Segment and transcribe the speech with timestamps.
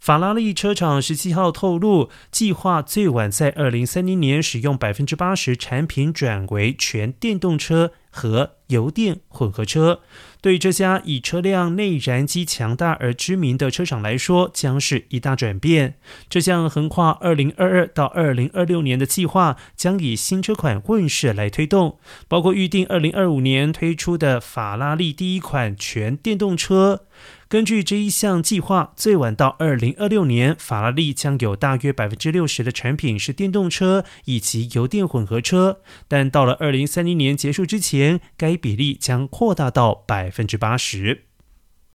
[0.00, 7.92] 法拉利车厂十七号透露，计划最晚在二零三零年使用百分之八十产品转为全电动车。
[8.10, 10.00] 和油电混合车。
[10.42, 15.96] 对这家以车辆内燃机强大而知名的车厂来说，将是一大转变。
[16.30, 27.04] 这项横跨二零二二到二零二六年的计划，将以新车款问世来推动，包括预定二零二五年推出的法拉利第一款全电动车。
[27.50, 35.80] 根据这一项计划，最晚到二零二六年，法拉利将有大约百分之六十的产品是电动车以及油电混合车。
[36.06, 37.99] 但到了二零三零年结束之前，
[38.36, 41.29] 该比例将扩大到百分之八十。